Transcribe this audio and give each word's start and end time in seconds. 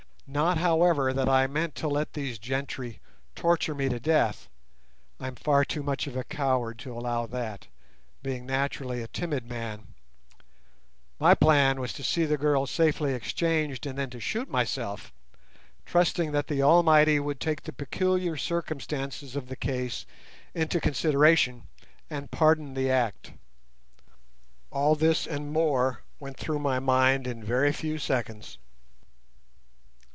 Not, 0.33 0.59
however, 0.59 1.11
that 1.11 1.27
I 1.27 1.45
meant 1.47 1.75
to 1.75 1.89
let 1.89 2.13
these 2.13 2.39
gentry 2.39 3.01
torture 3.35 3.75
me 3.75 3.89
to 3.89 3.99
death—I 3.99 5.27
am 5.27 5.35
far 5.35 5.65
too 5.65 5.83
much 5.83 6.07
of 6.07 6.15
a 6.15 6.23
coward 6.23 6.79
to 6.79 6.93
allow 6.97 7.25
that, 7.25 7.67
being 8.23 8.45
naturally 8.45 9.01
a 9.01 9.09
timid 9.09 9.45
man; 9.45 9.87
my 11.19 11.35
plan 11.35 11.81
was 11.81 11.91
to 11.91 12.03
see 12.05 12.23
the 12.23 12.37
girl 12.37 12.65
safely 12.65 13.13
exchanged 13.13 13.85
and 13.85 13.97
then 13.97 14.09
to 14.11 14.21
shoot 14.21 14.49
myself, 14.49 15.11
trusting 15.85 16.31
that 16.31 16.47
the 16.47 16.61
Almighty 16.61 17.19
would 17.19 17.41
take 17.41 17.63
the 17.63 17.73
peculiar 17.73 18.37
circumstances 18.37 19.35
of 19.35 19.49
the 19.49 19.57
case 19.57 20.05
into 20.55 20.79
consideration 20.79 21.63
and 22.09 22.31
pardon 22.31 22.73
the 22.73 22.89
act. 22.89 23.33
All 24.71 24.95
this 24.95 25.27
and 25.27 25.51
more 25.51 26.03
went 26.21 26.37
through 26.37 26.59
my 26.59 26.79
mind 26.79 27.27
in 27.27 27.43
very 27.43 27.73
few 27.73 27.97
seconds. 27.97 28.57